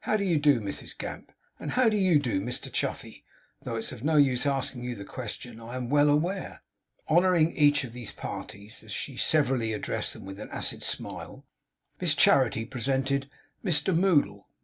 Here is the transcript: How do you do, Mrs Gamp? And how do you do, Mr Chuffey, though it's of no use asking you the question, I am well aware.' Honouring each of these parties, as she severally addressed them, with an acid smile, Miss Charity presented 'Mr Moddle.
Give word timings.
How 0.00 0.16
do 0.16 0.24
you 0.24 0.40
do, 0.40 0.60
Mrs 0.60 0.98
Gamp? 0.98 1.30
And 1.60 1.70
how 1.70 1.88
do 1.88 1.96
you 1.96 2.18
do, 2.18 2.40
Mr 2.40 2.68
Chuffey, 2.68 3.22
though 3.62 3.76
it's 3.76 3.92
of 3.92 4.02
no 4.02 4.16
use 4.16 4.44
asking 4.44 4.82
you 4.82 4.96
the 4.96 5.04
question, 5.04 5.60
I 5.60 5.76
am 5.76 5.88
well 5.88 6.08
aware.' 6.08 6.62
Honouring 7.08 7.52
each 7.52 7.84
of 7.84 7.92
these 7.92 8.10
parties, 8.10 8.82
as 8.82 8.90
she 8.90 9.16
severally 9.16 9.72
addressed 9.72 10.14
them, 10.14 10.24
with 10.24 10.40
an 10.40 10.50
acid 10.50 10.82
smile, 10.82 11.46
Miss 12.00 12.16
Charity 12.16 12.64
presented 12.64 13.30
'Mr 13.64 13.96
Moddle. 13.96 14.46